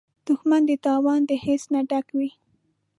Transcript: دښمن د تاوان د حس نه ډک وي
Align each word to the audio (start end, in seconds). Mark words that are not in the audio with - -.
دښمن 0.27 0.61
د 0.69 0.71
تاوان 0.85 1.21
د 1.29 1.31
حس 1.43 1.63
نه 1.73 1.81
ډک 1.89 2.07
وي 2.17 2.29